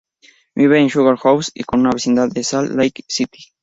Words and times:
Vive 0.55 0.79
en 0.79 0.89
Sugar 0.89 1.15
House, 1.19 1.51
una 1.73 1.91
vecindad 1.91 2.27
de 2.29 2.43
Salt 2.43 2.71
Lake 2.73 3.03
City. 3.07 3.51